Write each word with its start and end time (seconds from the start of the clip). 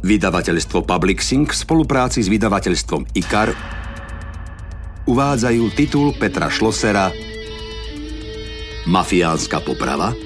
Vydavateľstvo 0.00 0.88
Publixing 0.88 1.44
v 1.44 1.56
spolupráci 1.56 2.24
s 2.24 2.32
vydavateľstvom 2.32 3.12
IKAR 3.20 3.52
uvádzajú 5.04 5.64
titul 5.76 6.16
Petra 6.16 6.48
Šlosera 6.48 7.12
Mafiánska 8.88 9.60
poprava. 9.60 10.16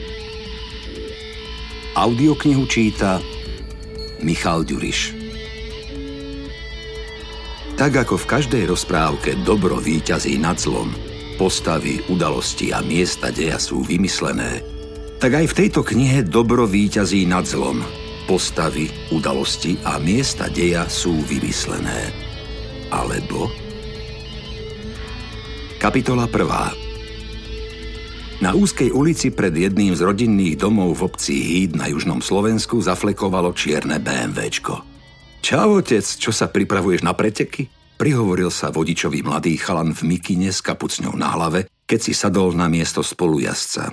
Audioknihu 1.99 2.63
číta 2.71 3.19
Michal 4.23 4.63
Ďuriš. 4.63 4.99
Tak 7.75 8.07
ako 8.07 8.15
v 8.15 8.29
každej 8.31 8.65
rozprávke 8.71 9.35
dobro 9.43 9.83
víťazí 9.83 10.39
nad 10.39 10.55
zlom, 10.55 10.95
postavy, 11.35 11.99
udalosti 12.07 12.71
a 12.71 12.79
miesta 12.79 13.35
deja 13.35 13.59
sú 13.59 13.83
vymyslené, 13.83 14.63
tak 15.19 15.35
aj 15.35 15.51
v 15.51 15.57
tejto 15.67 15.83
knihe 15.83 16.23
dobro 16.23 16.71
víťazí 16.71 17.27
nad 17.27 17.43
zlom, 17.43 17.83
postavy, 18.25 18.89
udalosti 19.13 19.77
a 19.85 20.01
miesta 20.01 20.49
deja 20.49 20.89
sú 20.89 21.13
vymyslené. 21.25 22.13
Alebo... 22.89 23.53
Kapitola 25.81 26.25
1. 26.25 28.41
Na 28.41 28.57
úzkej 28.57 28.93
ulici 28.93 29.31
pred 29.33 29.53
jedným 29.53 29.93
z 29.93 30.01
rodinných 30.01 30.57
domov 30.57 31.01
v 31.01 31.13
obci 31.13 31.37
Híd 31.37 31.77
na 31.77 31.93
južnom 31.93 32.25
Slovensku 32.25 32.81
zaflekovalo 32.81 33.53
čierne 33.53 34.01
BMWčko. 34.01 34.81
Čau, 35.45 35.85
otec, 35.85 36.05
čo 36.05 36.33
sa 36.33 36.49
pripravuješ 36.49 37.05
na 37.05 37.13
preteky? 37.13 37.69
Prihovoril 38.01 38.49
sa 38.49 38.75
vodičový 38.75 39.23
mladý 39.23 39.55
chalan 39.61 39.93
v 39.93 40.17
mikine 40.17 40.51
s 40.51 40.65
kapucňou 40.65 41.15
na 41.15 41.31
hlave, 41.37 41.69
keď 41.85 42.01
si 42.01 42.13
sadol 42.17 42.57
na 42.57 42.67
miesto 42.67 43.05
spolujazca. 43.05 43.93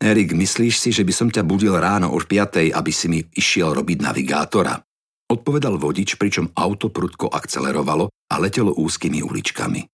Erik, 0.00 0.32
myslíš 0.32 0.74
si, 0.80 0.90
že 0.96 1.04
by 1.04 1.12
som 1.12 1.28
ťa 1.28 1.44
budil 1.44 1.76
ráno 1.76 2.16
o 2.16 2.18
5, 2.18 2.72
aby 2.72 2.88
si 2.88 3.06
mi 3.12 3.20
išiel 3.20 3.76
robiť 3.76 4.00
navigátora? 4.00 4.80
Odpovedal 5.28 5.76
vodič, 5.76 6.16
pričom 6.16 6.56
auto 6.56 6.88
prudko 6.88 7.28
akcelerovalo 7.28 8.08
a 8.08 8.34
letelo 8.40 8.72
úzkými 8.80 9.20
uličkami. 9.20 9.84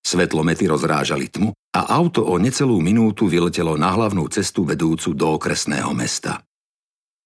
Svetlomety 0.00 0.64
rozrážali 0.64 1.28
tmu 1.28 1.52
a 1.52 1.80
auto 1.84 2.24
o 2.24 2.40
necelú 2.40 2.80
minútu 2.80 3.28
vyletelo 3.28 3.76
na 3.76 3.92
hlavnú 3.92 4.24
cestu 4.32 4.64
vedúcu 4.64 5.12
do 5.12 5.36
okresného 5.36 5.92
mesta. 5.92 6.40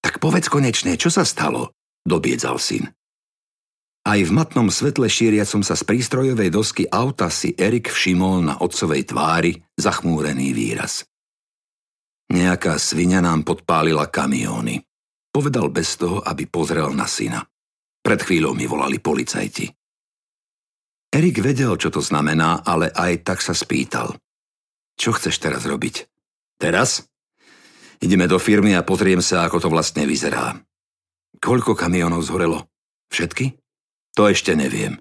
Tak 0.03 0.19
povedz 0.19 0.51
konečne, 0.51 0.99
čo 0.99 1.07
sa 1.07 1.23
stalo? 1.23 1.71
Dobiedzal 2.03 2.59
syn. 2.59 2.91
Aj 4.01 4.17
v 4.17 4.31
matnom 4.33 4.67
svetle 4.67 5.07
šíriacom 5.07 5.61
sa 5.61 5.77
z 5.77 5.85
prístrojovej 5.85 6.49
dosky 6.49 6.83
auta 6.89 7.29
si 7.29 7.53
Erik 7.53 7.87
všimol 7.87 8.41
na 8.43 8.57
otcovej 8.59 9.13
tvári 9.13 9.61
zachmúrený 9.77 10.51
výraz. 10.57 11.05
Nejaká 12.31 12.79
svinia 12.79 13.19
nám 13.19 13.43
podpálila 13.43 14.07
kamióny. 14.07 14.79
Povedal 15.35 15.67
bez 15.67 15.99
toho, 15.99 16.23
aby 16.23 16.47
pozrel 16.47 16.87
na 16.95 17.03
syna. 17.03 17.43
Pred 17.99 18.19
chvíľou 18.23 18.55
mi 18.55 18.63
volali 18.63 19.03
policajti. 19.03 19.67
Erik 21.11 21.43
vedel, 21.43 21.75
čo 21.75 21.91
to 21.91 21.99
znamená, 21.99 22.63
ale 22.63 22.87
aj 22.95 23.27
tak 23.27 23.43
sa 23.43 23.51
spýtal. 23.51 24.15
Čo 24.95 25.11
chceš 25.11 25.43
teraz 25.43 25.67
robiť? 25.67 26.07
Teraz? 26.55 27.03
Ideme 27.99 28.31
do 28.31 28.39
firmy 28.39 28.79
a 28.79 28.87
pozriem 28.87 29.19
sa, 29.19 29.43
ako 29.43 29.67
to 29.67 29.67
vlastne 29.67 30.07
vyzerá. 30.07 30.55
Koľko 31.35 31.75
kamionov 31.75 32.23
zhorelo? 32.23 32.63
Všetky? 33.11 33.59
To 34.15 34.31
ešte 34.31 34.55
neviem. 34.55 34.95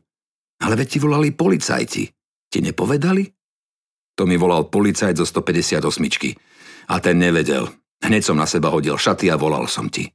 Ale 0.67 0.75
veď 0.75 0.86
ti 0.95 0.98
volali 0.98 1.31
policajti. 1.31 2.11
Ti 2.51 2.58
nepovedali? 2.58 3.23
To 4.19 4.27
mi 4.27 4.34
volal 4.34 4.67
policajt 4.67 5.14
zo 5.14 5.27
158. 5.31 6.49
A 6.91 6.98
ten 6.98 7.22
nevedel. 7.22 7.70
Hneď 8.02 8.22
som 8.27 8.36
na 8.36 8.50
seba 8.50 8.74
hodil 8.74 8.98
šaty 8.98 9.30
a 9.30 9.38
volal 9.38 9.70
som 9.70 9.86
ti. 9.86 10.10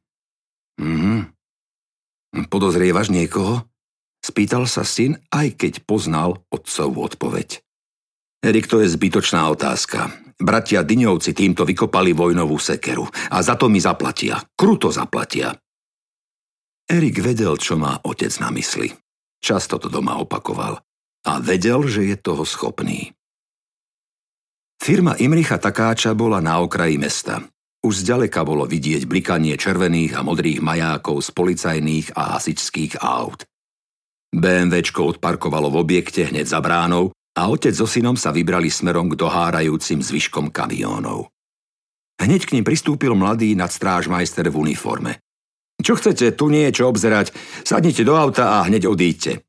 Mhm. 0.81 1.31
Podozrievaš 2.51 3.15
niekoho? 3.15 3.63
Spýtal 4.19 4.67
sa 4.67 4.83
syn, 4.83 5.15
aj 5.31 5.55
keď 5.55 5.73
poznal 5.87 6.43
otcovú 6.51 7.07
odpoveď. 7.07 7.63
Erik, 8.43 8.67
to 8.67 8.83
je 8.83 8.91
zbytočná 8.91 9.47
otázka. 9.53 10.11
Bratia 10.35 10.83
Dyňovci 10.83 11.31
týmto 11.31 11.63
vykopali 11.63 12.11
vojnovú 12.11 12.59
sekeru 12.59 13.07
a 13.07 13.39
za 13.39 13.55
to 13.55 13.71
mi 13.71 13.79
zaplatia. 13.79 14.35
Kruto 14.57 14.91
zaplatia. 14.91 15.55
Erik 16.85 17.23
vedel, 17.23 17.55
čo 17.55 17.79
má 17.79 18.03
otec 18.03 18.35
na 18.43 18.51
mysli. 18.51 18.91
Často 19.39 19.79
to 19.79 19.87
doma 19.87 20.19
opakoval. 20.19 20.77
A 21.25 21.31
vedel, 21.39 21.87
že 21.87 22.05
je 22.05 22.15
toho 22.19 22.43
schopný. 22.43 23.15
Firma 24.85 25.17
Imricha 25.17 25.57
Takáča 25.57 26.13
bola 26.13 26.37
na 26.37 26.61
okraji 26.61 27.01
mesta. 27.01 27.41
Už 27.81 28.05
zďaleka 28.05 28.45
bolo 28.45 28.69
vidieť 28.69 29.09
blikanie 29.09 29.57
červených 29.57 30.13
a 30.13 30.21
modrých 30.21 30.61
majákov 30.61 31.25
z 31.25 31.29
policajných 31.33 32.13
a 32.13 32.37
hasičských 32.37 33.01
aut. 33.01 33.49
BMWčko 34.29 35.17
odparkovalo 35.17 35.73
v 35.73 35.81
objekte 35.81 36.29
hneď 36.29 36.45
za 36.45 36.61
bránou 36.61 37.09
a 37.33 37.49
otec 37.49 37.73
so 37.73 37.89
synom 37.89 38.13
sa 38.13 38.29
vybrali 38.29 38.69
smerom 38.69 39.09
k 39.09 39.17
dohárajúcim 39.17 40.05
zvyškom 40.05 40.53
kamiónov. 40.53 41.33
Hneď 42.21 42.45
k 42.45 42.53
ním 42.53 42.65
pristúpil 42.69 43.17
mladý 43.17 43.57
nadstrážmajster 43.57 44.53
v 44.53 44.69
uniforme. 44.69 45.17
Čo 45.81 45.97
chcete, 45.97 46.37
tu 46.37 46.53
nie 46.53 46.69
je 46.69 46.85
čo 46.85 46.93
obzerať, 46.93 47.33
sadnite 47.65 48.05
do 48.05 48.13
auta 48.13 48.61
a 48.61 48.69
hneď 48.69 48.85
odíďte. 48.85 49.41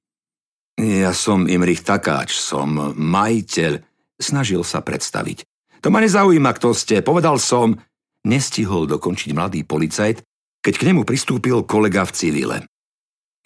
Ja 0.81 1.13
som 1.13 1.45
Imrich 1.45 1.85
Takáč, 1.85 2.41
som 2.41 2.97
majiteľ, 2.97 3.96
snažil 4.21 4.65
sa 4.67 4.81
predstaviť. 4.81 5.45
To 5.85 5.93
ma 5.93 6.03
nezaujíma, 6.03 6.51
kto 6.57 6.73
ste, 6.73 7.05
povedal 7.05 7.39
som, 7.39 7.77
nestihol 8.27 8.91
dokončiť 8.91 9.31
mladý 9.37 9.63
policajt, 9.63 10.25
keď 10.65 10.75
k 10.75 10.87
nemu 10.91 11.07
pristúpil 11.07 11.63
kolega 11.63 12.03
v 12.03 12.13
civile. 12.13 12.57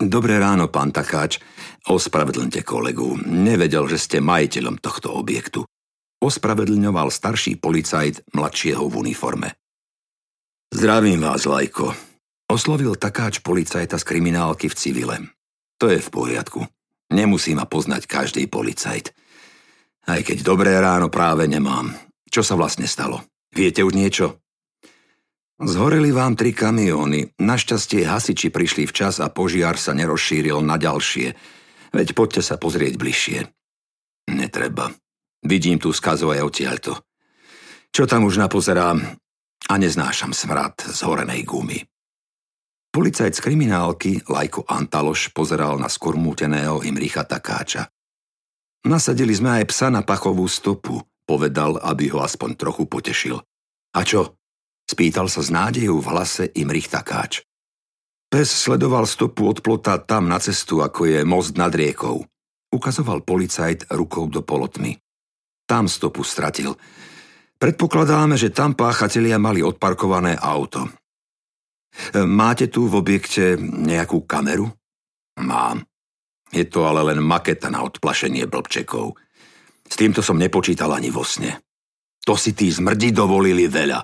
Dobré 0.00 0.41
ráno, 0.41 0.72
pán 0.72 0.97
Takáč. 0.97 1.36
Ospravedlňte 1.84 2.64
kolegu. 2.64 3.20
Nevedel, 3.20 3.84
že 3.84 4.00
ste 4.00 4.25
majiteľom 4.25 4.80
tohto 4.80 5.12
objektu. 5.12 5.69
Ospravedlňoval 6.25 7.12
starší 7.12 7.60
policajt 7.60 8.32
mladšieho 8.32 8.80
v 8.88 8.94
uniforme. 8.97 9.60
Zdravím 10.72 11.20
vás, 11.20 11.44
Lajko. 11.44 11.92
Oslovil 12.48 12.97
Takáč 12.97 13.44
policajta 13.44 14.00
z 14.00 14.04
kriminálky 14.09 14.72
v 14.72 14.78
civile. 14.80 15.16
To 15.76 15.92
je 15.92 16.00
v 16.00 16.09
poriadku. 16.09 16.64
Nemusí 17.12 17.53
ma 17.53 17.69
poznať 17.69 18.09
každý 18.09 18.48
policajt. 18.48 19.12
Aj 20.08 20.20
keď 20.24 20.46
dobré 20.46 20.76
ráno 20.78 21.12
práve 21.12 21.44
nemám. 21.44 21.92
Čo 22.30 22.40
sa 22.46 22.54
vlastne 22.56 22.86
stalo? 22.86 23.26
Viete 23.50 23.82
už 23.82 23.92
niečo? 23.92 24.38
Zhoreli 25.60 26.08
vám 26.08 26.40
tri 26.40 26.56
kamióny. 26.56 27.36
Našťastie 27.36 28.08
hasiči 28.08 28.48
prišli 28.48 28.88
včas 28.88 29.20
a 29.20 29.28
požiar 29.28 29.76
sa 29.76 29.92
nerozšíril 29.92 30.64
na 30.64 30.80
ďalšie. 30.80 31.36
Veď 31.92 32.16
poďte 32.16 32.40
sa 32.40 32.56
pozrieť 32.56 32.96
bližšie. 32.96 33.38
Netreba. 34.32 34.88
Vidím 35.44 35.76
tu 35.76 35.92
skazové 35.92 36.40
odtiaľto. 36.40 36.96
Čo 37.92 38.08
tam 38.08 38.24
už 38.24 38.40
napozerám? 38.40 39.04
A 39.68 39.74
neznášam 39.76 40.32
smrad 40.32 40.80
z 40.80 40.98
horenej 41.04 41.44
gumy. 41.44 41.84
Policajt 42.90 43.38
z 43.38 43.44
kriminálky, 43.44 44.10
Lajko 44.26 44.66
Antaloš, 44.66 45.30
pozeral 45.30 45.78
na 45.78 45.86
skormúteného 45.86 46.82
Imricha 46.82 47.22
Takáča. 47.22 47.86
Nasadili 48.86 49.36
sme 49.36 49.60
aj 49.60 49.64
psa 49.68 49.88
na 49.92 50.00
pachovú 50.00 50.48
stopu, 50.48 51.04
povedal, 51.28 51.76
aby 51.80 52.12
ho 52.12 52.24
aspoň 52.24 52.56
trochu 52.56 52.88
potešil. 52.88 53.36
A 53.91 54.00
čo, 54.06 54.41
Spýtal 54.91 55.30
sa 55.30 55.38
s 55.38 55.54
nádejou 55.54 56.02
v 56.02 56.10
hlase 56.10 56.50
Imrich 56.58 56.91
Takáč. 56.91 57.46
Pes 58.26 58.50
sledoval 58.50 59.06
stopu 59.06 59.46
od 59.46 59.62
plota 59.62 60.02
tam 60.02 60.26
na 60.26 60.42
cestu, 60.42 60.82
ako 60.82 61.06
je 61.06 61.22
most 61.22 61.54
nad 61.54 61.70
riekou. 61.70 62.26
Ukazoval 62.74 63.22
policajt 63.22 63.86
rukou 63.94 64.26
do 64.26 64.42
polotmy. 64.42 64.98
Tam 65.62 65.86
stopu 65.86 66.26
stratil. 66.26 66.74
Predpokladáme, 67.62 68.34
že 68.34 68.50
tam 68.50 68.74
páchatelia 68.74 69.38
mali 69.38 69.62
odparkované 69.62 70.34
auto. 70.34 70.91
Máte 72.18 72.66
tu 72.66 72.91
v 72.91 72.98
objekte 72.98 73.54
nejakú 73.62 74.27
kameru? 74.27 74.74
Mám. 75.38 75.86
Je 76.50 76.66
to 76.66 76.86
ale 76.86 77.14
len 77.14 77.22
maketa 77.22 77.70
na 77.70 77.86
odplašenie 77.86 78.47
blbčekov. 78.50 79.14
S 79.86 79.94
týmto 79.94 80.22
som 80.22 80.38
nepočítal 80.38 80.91
ani 80.91 81.10
vo 81.10 81.22
sne. 81.22 81.62
To 82.26 82.34
si 82.34 82.54
tí 82.54 82.70
zmrdi 82.70 83.14
dovolili 83.14 83.66
veľa. 83.70 84.00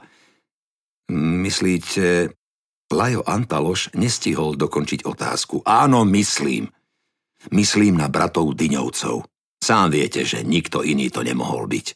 Myslíte... 1.14 2.32
Lajo 2.86 3.26
Antaloš 3.26 3.90
nestihol 3.98 4.54
dokončiť 4.54 5.10
otázku. 5.10 5.66
Áno, 5.66 6.06
myslím. 6.06 6.70
Myslím 7.50 7.98
na 7.98 8.06
bratov 8.06 8.54
Dyňovcov. 8.54 9.26
Sám 9.58 9.90
viete, 9.90 10.22
že 10.22 10.46
nikto 10.46 10.86
iný 10.86 11.10
to 11.10 11.26
nemohol 11.26 11.66
byť. 11.66 11.86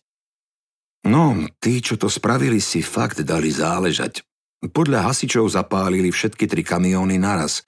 No, 1.07 1.47
tí, 1.63 1.79
čo 1.79 1.95
to 1.95 2.11
spravili, 2.11 2.59
si 2.59 2.83
fakt 2.83 3.23
dali 3.23 3.55
záležať. 3.55 4.27
Podľa 4.67 5.15
hasičov 5.15 5.47
zapálili 5.47 6.11
všetky 6.11 6.51
tri 6.51 6.67
kamióny 6.67 7.23
naraz. 7.23 7.63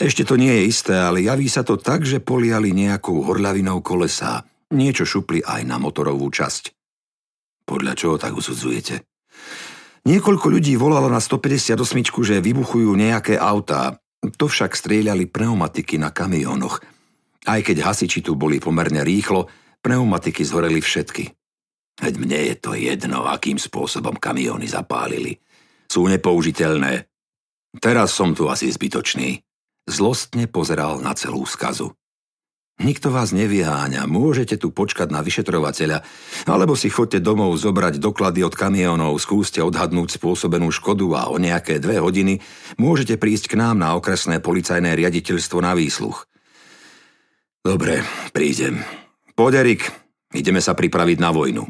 Ešte 0.00 0.22
to 0.24 0.40
nie 0.40 0.52
je 0.52 0.68
isté, 0.68 0.94
ale 0.96 1.24
javí 1.24 1.50
sa 1.50 1.66
to 1.66 1.76
tak, 1.76 2.06
že 2.06 2.22
poliali 2.22 2.72
nejakou 2.72 3.24
horľavinou 3.26 3.84
kolesá. 3.84 4.46
Niečo 4.72 5.04
šupli 5.04 5.44
aj 5.44 5.68
na 5.68 5.76
motorovú 5.76 6.32
časť. 6.32 6.72
Podľa 7.68 7.92
čoho 7.92 8.16
tak 8.16 8.32
usudzujete? 8.32 9.04
Niekoľko 10.02 10.46
ľudí 10.50 10.74
volalo 10.74 11.06
na 11.06 11.22
158, 11.22 11.78
že 12.26 12.42
vybuchujú 12.42 12.90
nejaké 12.96 13.38
autá. 13.38 14.02
To 14.22 14.46
však 14.50 14.74
strieľali 14.74 15.30
pneumatiky 15.30 15.98
na 16.00 16.10
kamionoch. 16.10 16.82
Aj 17.46 17.60
keď 17.62 17.86
hasiči 17.86 18.22
tu 18.22 18.34
boli 18.34 18.58
pomerne 18.58 19.02
rýchlo, 19.02 19.46
pneumatiky 19.82 20.42
zhoreli 20.42 20.82
všetky. 20.82 21.24
Veď 22.02 22.14
mne 22.18 22.40
je 22.50 22.54
to 22.58 22.72
jedno, 22.74 23.28
akým 23.28 23.60
spôsobom 23.60 24.16
kamióny 24.18 24.66
zapálili. 24.66 25.38
Sú 25.86 26.08
nepoužiteľné. 26.08 27.06
Teraz 27.78 28.16
som 28.16 28.32
tu 28.32 28.48
asi 28.48 28.72
zbytočný. 28.72 29.38
Zlostne 29.86 30.46
pozeral 30.46 31.02
na 31.02 31.12
celú 31.18 31.42
skazu. 31.42 31.92
Nikto 32.82 33.12
vás 33.12 33.30
nevyháňa, 33.36 34.08
môžete 34.08 34.56
tu 34.56 34.72
počkať 34.72 35.12
na 35.12 35.20
vyšetrovateľa, 35.20 36.02
alebo 36.48 36.72
si 36.74 36.88
chodte 36.88 37.20
domov 37.20 37.54
zobrať 37.60 38.00
doklady 38.00 38.42
od 38.42 38.56
kamionov, 38.56 39.20
skúste 39.20 39.60
odhadnúť 39.60 40.16
spôsobenú 40.16 40.72
škodu 40.72 41.06
a 41.14 41.22
o 41.30 41.36
nejaké 41.36 41.78
dve 41.78 42.00
hodiny 42.00 42.40
môžete 42.80 43.20
prísť 43.20 43.54
k 43.54 43.58
nám 43.60 43.78
na 43.78 43.94
okresné 43.94 44.40
policajné 44.40 44.98
riaditeľstvo 44.98 45.58
na 45.62 45.76
výsluch. 45.76 46.26
Dobre, 47.62 48.02
prídem. 48.34 48.82
Poderik, 49.36 49.86
ideme 50.34 50.58
sa 50.58 50.74
pripraviť 50.74 51.18
na 51.22 51.30
vojnu. 51.30 51.62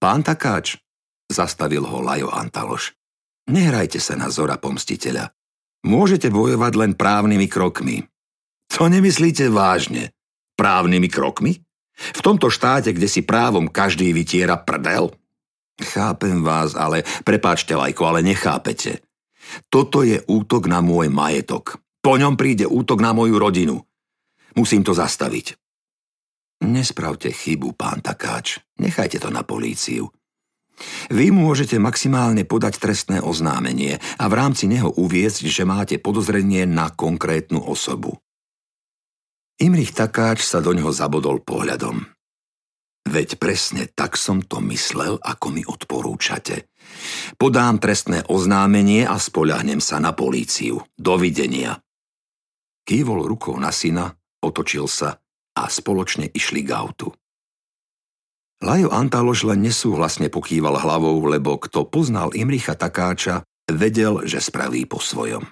Pán 0.00 0.24
Takáč, 0.24 0.80
zastavil 1.30 1.84
ho 1.84 2.00
Lajo 2.00 2.32
Antaloš. 2.32 2.96
Nehrajte 3.52 4.00
sa 4.00 4.16
na 4.18 4.32
zora 4.32 4.56
pomstiteľa. 4.56 5.30
Môžete 5.84 6.32
bojovať 6.32 6.72
len 6.80 6.92
právnymi 6.96 7.44
krokmi. 7.46 8.08
To 8.72 8.88
nemyslíte 8.88 9.52
vážne. 9.52 10.10
Právnymi 10.56 11.12
krokmi? 11.12 11.60
V 11.94 12.20
tomto 12.24 12.50
štáte, 12.50 12.90
kde 12.90 13.06
si 13.06 13.22
právom 13.22 13.70
každý 13.70 14.10
vytiera 14.10 14.58
prdel? 14.58 15.14
Chápem 15.78 16.42
vás, 16.42 16.74
ale 16.74 17.04
prepáčte, 17.22 17.76
Lajko, 17.76 18.08
ale 18.08 18.24
nechápete. 18.24 19.04
Toto 19.68 20.02
je 20.02 20.18
útok 20.24 20.66
na 20.66 20.80
môj 20.80 21.12
majetok. 21.12 21.78
Po 22.00 22.16
ňom 22.16 22.34
príde 22.34 22.64
útok 22.64 23.04
na 23.04 23.12
moju 23.12 23.36
rodinu. 23.36 23.76
Musím 24.54 24.82
to 24.86 24.94
zastaviť. 24.96 25.54
Nespravte 26.64 27.28
chybu, 27.28 27.76
pán 27.76 28.00
Takáč. 28.00 28.62
Nechajte 28.80 29.20
to 29.20 29.28
na 29.28 29.42
políciu. 29.44 30.08
Vy 31.12 31.30
môžete 31.30 31.78
maximálne 31.78 32.42
podať 32.42 32.82
trestné 32.82 33.22
oznámenie 33.22 34.02
a 34.18 34.24
v 34.26 34.34
rámci 34.34 34.66
neho 34.66 34.90
uviezť, 34.90 35.46
že 35.46 35.62
máte 35.62 35.96
podozrenie 36.02 36.66
na 36.66 36.90
konkrétnu 36.90 37.62
osobu. 37.62 38.18
Imrich 39.62 39.94
Takáč 39.94 40.42
sa 40.42 40.58
do 40.58 40.74
ňoho 40.74 40.90
zabodol 40.90 41.38
pohľadom. 41.46 42.02
Veď 43.04 43.36
presne 43.36 43.86
tak 43.92 44.16
som 44.16 44.40
to 44.40 44.64
myslel, 44.72 45.20
ako 45.20 45.46
mi 45.52 45.62
odporúčate. 45.62 46.72
Podám 47.36 47.76
trestné 47.76 48.24
oznámenie 48.26 49.04
a 49.04 49.20
spoľahnem 49.20 49.78
sa 49.78 50.00
na 50.00 50.16
políciu. 50.16 50.80
Dovidenia. 50.96 51.78
Kývol 52.84 53.28
rukou 53.28 53.56
na 53.60 53.70
syna, 53.70 54.08
otočil 54.40 54.88
sa 54.88 55.20
a 55.54 55.62
spoločne 55.68 56.32
išli 56.32 56.64
k 56.64 56.74
autu. 56.74 57.12
Lajo 58.64 58.88
Antaloš 58.88 59.44
len 59.44 59.60
nesúhlasne 59.60 60.32
pokýval 60.32 60.80
hlavou, 60.80 61.20
lebo 61.28 61.60
kto 61.60 61.84
poznal 61.84 62.32
Imricha 62.32 62.72
Takáča, 62.72 63.44
vedel, 63.68 64.24
že 64.24 64.40
spraví 64.40 64.88
po 64.88 65.04
svojom. 65.04 65.44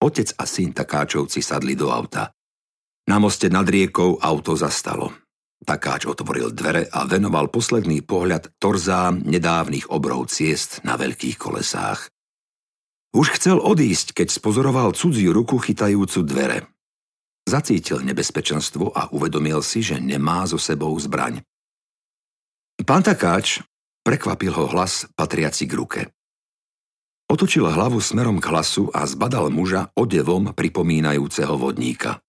Otec 0.00 0.32
a 0.40 0.48
syn 0.48 0.72
Takáčovci 0.72 1.44
sadli 1.44 1.76
do 1.76 1.92
auta. 1.92 2.32
Na 3.04 3.20
moste 3.20 3.52
nad 3.52 3.68
riekou 3.68 4.16
auto 4.16 4.56
zastalo. 4.56 5.12
Takáč 5.60 6.08
otvoril 6.08 6.56
dvere 6.56 6.88
a 6.88 7.04
venoval 7.04 7.52
posledný 7.52 8.00
pohľad 8.00 8.56
torzám 8.56 9.28
nedávnych 9.28 9.92
obrov 9.92 10.32
ciest 10.32 10.80
na 10.88 10.96
veľkých 10.96 11.36
kolesách. 11.36 12.08
Už 13.12 13.36
chcel 13.36 13.60
odísť, 13.60 14.16
keď 14.16 14.32
spozoroval 14.32 14.96
cudziu 14.96 15.36
ruku 15.36 15.60
chytajúcu 15.60 16.20
dvere. 16.24 16.58
Zacítil 17.44 18.00
nebezpečenstvo 18.08 18.88
a 18.96 19.12
uvedomil 19.12 19.60
si, 19.60 19.84
že 19.84 20.00
nemá 20.00 20.48
so 20.48 20.56
sebou 20.56 20.96
zbraň. 20.96 21.44
Pán 22.86 23.02
takáč, 23.02 23.60
prekvapil 24.06 24.54
ho 24.54 24.70
hlas 24.70 25.10
patriaci 25.18 25.66
k 25.66 25.72
ruke. 25.74 26.00
Otočil 27.28 27.68
hlavu 27.68 28.00
smerom 28.00 28.40
k 28.40 28.48
hlasu 28.48 28.88
a 28.94 29.04
zbadal 29.04 29.52
muža 29.52 29.92
odevom 29.92 30.56
pripomínajúceho 30.56 31.58
vodníka. 31.60 32.22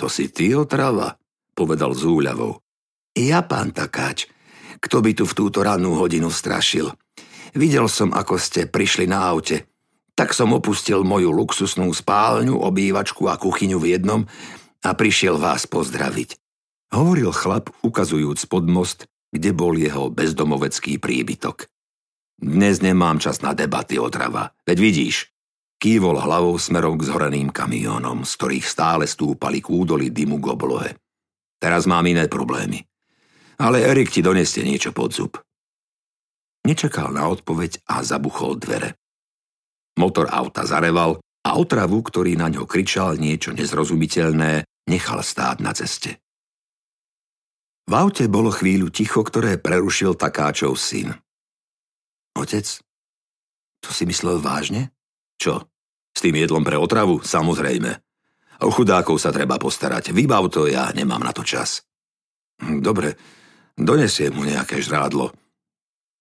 To 0.00 0.08
si 0.08 0.32
ty, 0.32 0.56
otrava, 0.56 1.20
povedal 1.52 1.92
z 1.92 2.08
úľavou. 2.08 2.56
Ja, 3.12 3.44
pán 3.44 3.76
takáč, 3.76 4.32
kto 4.80 5.04
by 5.04 5.12
tu 5.12 5.28
v 5.28 5.36
túto 5.36 5.60
rannú 5.60 5.92
hodinu 6.00 6.32
strašil? 6.32 6.88
Videl 7.52 7.84
som, 7.92 8.16
ako 8.16 8.40
ste 8.40 8.64
prišli 8.64 9.04
na 9.04 9.28
aute. 9.28 9.68
Tak 10.16 10.32
som 10.32 10.56
opustil 10.56 11.04
moju 11.04 11.28
luxusnú 11.34 11.92
spálňu, 11.92 12.56
obývačku 12.56 13.28
a 13.28 13.36
kuchyňu 13.36 13.76
v 13.76 13.98
jednom 13.98 14.24
a 14.80 14.90
prišiel 14.96 15.36
vás 15.36 15.68
pozdraviť. 15.68 16.40
Hovoril 16.96 17.28
chlap, 17.34 17.68
ukazujúc 17.84 18.48
pod 18.48 18.64
most, 18.64 19.04
kde 19.30 19.50
bol 19.54 19.78
jeho 19.78 20.10
bezdomovecký 20.10 20.98
príbytok. 20.98 21.70
Dnes 22.40 22.82
nemám 22.82 23.22
čas 23.22 23.44
na 23.44 23.54
debaty, 23.54 24.00
otrava. 24.00 24.50
Veď 24.66 24.78
vidíš, 24.80 25.30
kývol 25.80 26.20
hlavou 26.20 26.56
smerom 26.56 26.96
k 26.96 27.06
zhoreným 27.08 27.48
kamiónom, 27.52 28.24
z 28.26 28.32
ktorých 28.36 28.66
stále 28.66 29.04
stúpali 29.04 29.64
k 29.64 29.70
údoli 29.70 30.08
dymu 30.08 30.40
k 30.40 30.46
oblohe. 30.52 30.90
Teraz 31.60 31.84
mám 31.84 32.08
iné 32.08 32.26
problémy. 32.26 32.80
Ale 33.60 33.84
Erik 33.84 34.08
ti 34.08 34.24
donesie 34.24 34.64
niečo 34.64 34.96
pod 34.96 35.12
zub. 35.12 35.36
Nečakal 36.64 37.12
na 37.12 37.28
odpoveď 37.28 37.84
a 37.88 38.00
zabuchol 38.00 38.56
dvere. 38.56 38.96
Motor 40.00 40.32
auta 40.32 40.64
zareval 40.64 41.20
a 41.44 41.50
otravu, 41.56 42.00
ktorý 42.00 42.36
na 42.40 42.48
ňo 42.48 42.64
kričal 42.64 43.20
niečo 43.20 43.52
nezrozumiteľné, 43.52 44.64
nechal 44.88 45.20
stáť 45.20 45.56
na 45.60 45.76
ceste. 45.76 46.20
V 47.90 47.92
aute 47.98 48.30
bolo 48.30 48.54
chvíľu 48.54 48.86
ticho, 48.94 49.26
ktoré 49.26 49.58
prerušil 49.58 50.14
takáčov 50.14 50.78
syn. 50.78 51.10
Otec, 52.38 52.62
to 53.82 53.90
si 53.90 54.06
myslel 54.06 54.38
vážne? 54.38 54.94
Čo? 55.34 55.66
S 56.14 56.22
tým 56.22 56.38
jedlom 56.38 56.62
pre 56.62 56.78
otravu? 56.78 57.18
Samozrejme. 57.18 57.90
O 58.62 58.70
chudákov 58.70 59.18
sa 59.18 59.34
treba 59.34 59.58
postarať. 59.58 60.14
Vybav 60.14 60.46
to, 60.54 60.70
ja 60.70 60.94
nemám 60.94 61.18
na 61.18 61.34
to 61.34 61.42
čas. 61.42 61.82
Hm, 62.62 62.78
dobre, 62.78 63.18
donesiem 63.74 64.38
mu 64.38 64.46
nejaké 64.46 64.78
žrádlo. 64.78 65.34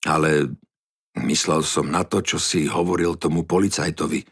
Ale 0.09 0.49
myslel 1.21 1.61
som 1.61 1.85
na 1.85 2.01
to, 2.01 2.25
čo 2.25 2.41
si 2.41 2.65
hovoril 2.65 3.21
tomu 3.21 3.45
policajtovi. 3.45 4.25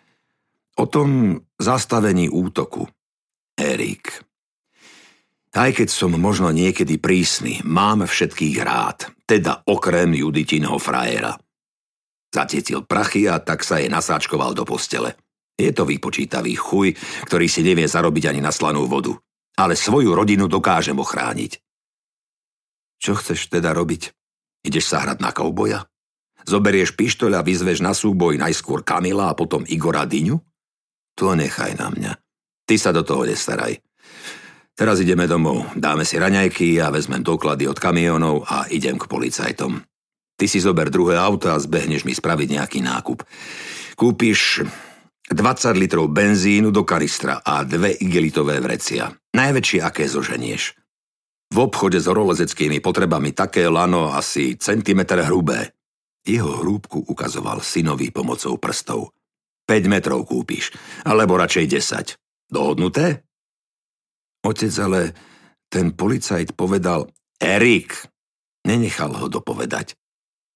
O 0.82 0.90
tom 0.90 1.38
zastavení 1.62 2.34
útoku. 2.34 2.90
Erik, 3.54 4.26
aj 5.58 5.82
keď 5.82 5.90
som 5.90 6.14
možno 6.14 6.54
niekedy 6.54 7.02
prísny, 7.02 7.66
mám 7.66 8.06
všetkých 8.06 8.58
rád, 8.62 9.10
teda 9.26 9.66
okrem 9.66 10.14
Juditinho 10.14 10.78
frajera. 10.78 11.34
Zatietil 12.30 12.86
prachy 12.86 13.26
a 13.26 13.42
tak 13.42 13.66
sa 13.66 13.82
jej 13.82 13.90
nasáčkoval 13.90 14.54
do 14.54 14.62
postele. 14.62 15.18
Je 15.58 15.74
to 15.74 15.90
vypočítavý 15.90 16.54
chuj, 16.54 16.94
ktorý 17.26 17.50
si 17.50 17.66
nevie 17.66 17.90
zarobiť 17.90 18.30
ani 18.30 18.42
na 18.46 18.54
slanú 18.54 18.86
vodu. 18.86 19.18
Ale 19.58 19.74
svoju 19.74 20.14
rodinu 20.14 20.46
dokážem 20.46 20.94
ochrániť. 21.02 21.58
Čo 23.02 23.18
chceš 23.18 23.50
teda 23.50 23.74
robiť? 23.74 24.14
Ideš 24.62 24.86
sa 24.86 25.02
hrať 25.02 25.18
na 25.18 25.34
kauboja? 25.34 25.90
Zoberieš 26.46 26.94
pištoľ 26.94 27.42
a 27.42 27.46
vyzveš 27.46 27.82
na 27.82 27.98
súboj 27.98 28.38
najskôr 28.38 28.86
Kamila 28.86 29.34
a 29.34 29.38
potom 29.38 29.66
Igora 29.66 30.06
Dyňu? 30.06 30.38
To 31.18 31.34
nechaj 31.34 31.74
na 31.74 31.90
mňa. 31.90 32.14
Ty 32.70 32.76
sa 32.78 32.94
do 32.94 33.02
toho 33.02 33.26
nestaraj. 33.26 33.82
Teraz 34.78 35.02
ideme 35.02 35.26
domov, 35.26 35.74
dáme 35.74 36.06
si 36.06 36.22
raňajky 36.22 36.78
a 36.78 36.94
vezmem 36.94 37.26
doklady 37.26 37.66
od 37.66 37.82
kamionov 37.82 38.46
a 38.46 38.70
idem 38.70 38.94
k 39.02 39.10
policajtom. 39.10 39.82
Ty 40.38 40.46
si 40.46 40.62
zober 40.62 40.94
druhé 40.94 41.18
auto 41.18 41.50
a 41.50 41.58
zbehneš 41.58 42.06
mi 42.06 42.14
spraviť 42.14 42.62
nejaký 42.62 42.80
nákup. 42.86 43.26
Kúpiš 43.98 44.62
20 45.34 45.82
litrov 45.82 46.14
benzínu 46.14 46.70
do 46.70 46.86
karistra 46.86 47.42
a 47.42 47.66
dve 47.66 47.90
igelitové 47.98 48.62
vrecia. 48.62 49.10
Najväčšie, 49.34 49.82
aké 49.82 50.06
zoženieš. 50.06 50.78
V 51.50 51.58
obchode 51.58 51.98
s 51.98 52.06
horolezeckými 52.06 52.78
potrebami 52.78 53.34
také 53.34 53.66
lano 53.66 54.14
asi 54.14 54.62
centimetr 54.62 55.26
hrubé. 55.26 55.74
Jeho 56.22 56.62
hrúbku 56.62 57.02
ukazoval 57.02 57.66
synovi 57.66 58.14
pomocou 58.14 58.62
prstov. 58.62 59.10
5 59.66 59.90
metrov 59.90 60.22
kúpiš, 60.30 60.70
alebo 61.02 61.34
radšej 61.34 61.66
10. 61.66 62.54
Dohodnuté? 62.54 63.27
Otec 64.46 64.74
ale, 64.82 65.02
ten 65.72 65.96
policajt 65.96 66.54
povedal, 66.54 67.10
Erik, 67.38 67.94
nenechal 68.66 69.14
ho 69.16 69.28
dopovedať. 69.32 69.96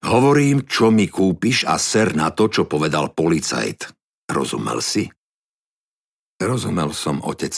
Hovorím, 0.01 0.65
čo 0.65 0.89
mi 0.89 1.05
kúpiš 1.05 1.69
a 1.69 1.77
ser 1.77 2.17
na 2.17 2.33
to, 2.33 2.49
čo 2.49 2.65
povedal 2.65 3.13
policajt. 3.13 3.93
Rozumel 4.25 4.81
si? 4.81 5.05
Rozumel 6.41 6.89
som, 6.97 7.21
otec. 7.21 7.53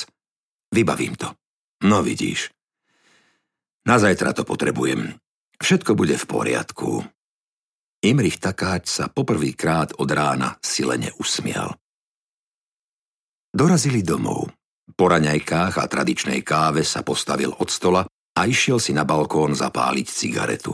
Vybavím 0.76 1.16
to. 1.16 1.32
No 1.88 2.04
vidíš. 2.04 2.52
Na 3.88 3.96
zajtra 4.00 4.36
to 4.36 4.44
potrebujem. 4.44 5.16
Všetko 5.60 5.96
bude 5.96 6.20
v 6.20 6.26
poriadku. 6.28 6.90
Imrich 8.04 8.44
Takáč 8.44 8.92
sa 8.92 9.08
poprvýkrát 9.08 9.96
od 9.96 10.10
rána 10.12 10.60
silene 10.60 11.16
usmial. 11.16 11.80
Dorazili 13.56 14.04
domov. 14.04 14.52
Po 14.94 15.06
raňajkách 15.10 15.82
a 15.82 15.86
tradičnej 15.90 16.46
káve 16.46 16.86
sa 16.86 17.02
postavil 17.02 17.50
od 17.50 17.70
stola 17.70 18.06
a 18.08 18.42
išiel 18.46 18.78
si 18.78 18.94
na 18.94 19.06
balkón 19.06 19.58
zapáliť 19.58 20.08
cigaretu. 20.10 20.74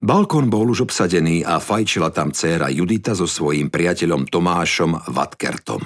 Balkón 0.00 0.48
bol 0.48 0.72
už 0.72 0.88
obsadený 0.88 1.44
a 1.44 1.60
fajčila 1.60 2.08
tam 2.08 2.32
dcéra 2.32 2.72
Judita 2.72 3.12
so 3.12 3.28
svojím 3.28 3.68
priateľom 3.68 4.32
Tomášom 4.32 5.12
Vatkertom. 5.12 5.84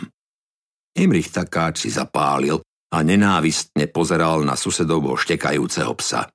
Imrich 0.94 1.34
Takáč 1.34 1.82
si 1.82 1.90
zapálil 1.90 2.62
a 2.94 3.02
nenávistne 3.02 3.90
pozeral 3.90 4.46
na 4.46 4.54
susedovho 4.54 5.18
štekajúceho 5.18 5.90
psa. 5.98 6.30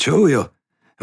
Čo 0.00 0.24
jo, 0.24 0.48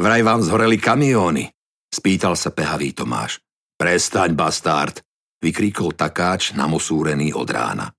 vraj 0.01 0.25
vám 0.25 0.41
zhoreli 0.41 0.81
kamióny, 0.81 1.45
spýtal 1.93 2.33
sa 2.33 2.49
pehavý 2.49 2.97
Tomáš. 2.97 3.37
Prestaň, 3.77 4.33
bastard, 4.33 5.05
vykríkol 5.45 5.93
Takáč 5.93 6.57
namosúrený 6.57 7.37
od 7.37 7.45
rána. 7.45 7.93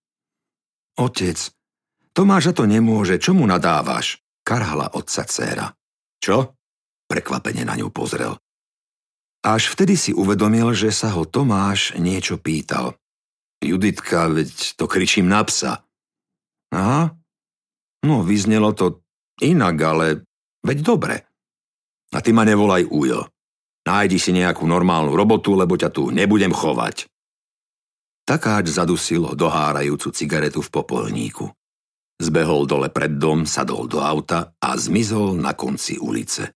Otec, 1.00 1.38
Tomáša 2.12 2.52
to 2.52 2.68
nemôže, 2.68 3.16
čo 3.16 3.32
mu 3.32 3.48
nadávaš? 3.48 4.20
Karhala 4.44 4.92
otca 4.92 5.24
dcéra. 5.24 5.72
Čo? 6.20 6.52
Prekvapene 7.08 7.64
na 7.64 7.72
ňu 7.72 7.88
pozrel. 7.88 8.36
Až 9.42 9.72
vtedy 9.72 9.96
si 9.96 10.12
uvedomil, 10.12 10.70
že 10.76 10.92
sa 10.92 11.16
ho 11.16 11.24
Tomáš 11.24 11.96
niečo 11.96 12.36
pýtal. 12.36 12.94
Juditka, 13.64 14.28
veď 14.28 14.76
to 14.76 14.84
kričím 14.84 15.26
na 15.26 15.42
psa. 15.48 15.82
Aha, 16.72 17.14
no 18.04 18.14
vyznelo 18.22 18.74
to 18.76 19.02
inak, 19.40 19.76
ale 19.82 20.06
veď 20.62 20.78
dobre. 20.84 21.16
A 22.12 22.18
ty 22.20 22.30
ma 22.36 22.44
nevolaj 22.44 22.86
Ujo. 22.92 23.28
Nájdi 23.82 24.18
si 24.20 24.30
nejakú 24.30 24.62
normálnu 24.68 25.16
robotu, 25.16 25.58
lebo 25.58 25.74
ťa 25.74 25.90
tu 25.90 26.12
nebudem 26.14 26.54
chovať. 26.54 27.11
Takáč 28.22 28.70
zadusilo 28.70 29.34
dohárajúcu 29.34 30.14
cigaretu 30.14 30.62
v 30.62 30.70
popolníku. 30.70 31.50
Zbehol 32.22 32.70
dole 32.70 32.86
pred 32.86 33.18
dom, 33.18 33.42
sadol 33.42 33.90
do 33.90 33.98
auta 33.98 34.54
a 34.62 34.78
zmizol 34.78 35.34
na 35.34 35.58
konci 35.58 35.98
ulice. 35.98 36.54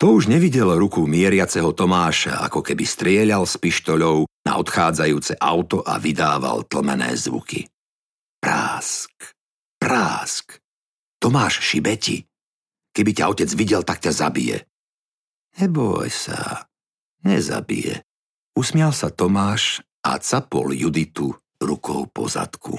To 0.00 0.16
už 0.16 0.26
nevidel 0.26 0.72
ruku 0.80 1.04
mieriaceho 1.04 1.70
Tomáša, 1.76 2.42
ako 2.48 2.64
keby 2.64 2.82
strieľal 2.82 3.44
s 3.44 3.60
pištoľou 3.60 4.26
na 4.48 4.52
odchádzajúce 4.58 5.36
auto 5.38 5.84
a 5.84 6.00
vydával 6.00 6.64
tlmené 6.66 7.12
zvuky. 7.14 7.68
Prásk, 8.40 9.12
prásk. 9.76 10.58
Tomáš 11.20 11.60
šibeti. 11.60 12.24
Keby 12.92 13.10
ťa 13.16 13.24
otec 13.32 13.50
videl, 13.56 13.80
tak 13.84 14.00
ťa 14.04 14.12
zabije. 14.12 14.64
Neboj 15.60 16.10
sa, 16.10 16.68
nezabije. 17.22 18.02
Usmial 18.58 18.92
sa 18.92 19.08
Tomáš 19.08 19.80
a 20.04 20.20
capol 20.20 20.76
Juditu 20.76 21.32
rukou 21.56 22.04
po 22.12 22.28
zadku. 22.28 22.76